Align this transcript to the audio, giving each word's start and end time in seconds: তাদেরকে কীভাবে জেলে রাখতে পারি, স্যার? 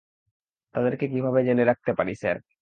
তাদেরকে 0.75 1.05
কীভাবে 1.13 1.39
জেলে 1.47 1.63
রাখতে 1.65 1.91
পারি, 1.97 2.13
স্যার? 2.21 2.37